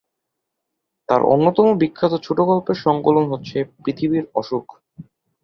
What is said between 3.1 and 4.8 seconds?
হচ্ছে "পৃথিবীর অসুখ"।'